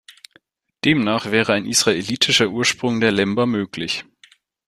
Demnach 0.83 1.29
wäre 1.29 1.53
ein 1.53 1.67
israelitischer 1.67 2.49
Ursprung 2.49 2.99
der 3.01 3.11
Lemba 3.11 3.45
möglich. 3.45 4.03